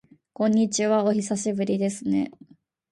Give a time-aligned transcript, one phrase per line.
[0.33, 2.31] こんにちは、お久しぶりですね。